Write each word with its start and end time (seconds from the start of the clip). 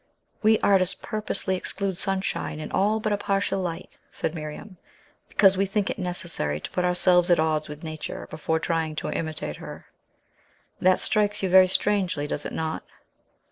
"We 0.41 0.57
artists 0.61 0.95
purposely 0.99 1.55
exclude 1.55 1.95
sunshine, 1.95 2.59
and 2.59 2.73
all 2.73 2.99
but 2.99 3.13
a 3.13 3.17
partial 3.17 3.59
light," 3.59 3.99
said 4.11 4.33
Miriam, 4.33 4.77
"because 5.29 5.57
we 5.57 5.67
think 5.67 5.91
it 5.91 5.99
necessary 5.99 6.59
to 6.59 6.71
put 6.71 6.83
ourselves 6.83 7.29
at 7.29 7.39
odds 7.39 7.69
with 7.69 7.83
Nature 7.83 8.27
before 8.31 8.59
trying 8.59 8.95
to 8.95 9.11
imitate 9.11 9.57
her. 9.57 9.85
That 10.79 10.99
strikes 10.99 11.43
you 11.43 11.49
very 11.51 11.67
strangely, 11.67 12.25
does 12.25 12.47
it 12.47 12.51
not? 12.53 12.81